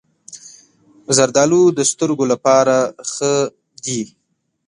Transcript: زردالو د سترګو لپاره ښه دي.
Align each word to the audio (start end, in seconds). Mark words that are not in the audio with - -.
زردالو 1.15 1.63
د 1.77 1.79
سترګو 1.91 2.25
لپاره 2.31 2.75
ښه 3.11 3.33
دي. 3.85 4.01